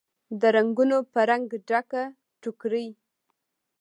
د 0.39 0.41
رنګونوپه 0.55 1.21
رنګ، 1.29 1.47
ډکه 1.67 2.03
ټوکرۍ 2.41 2.87